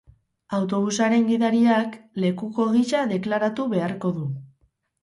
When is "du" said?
4.21-4.29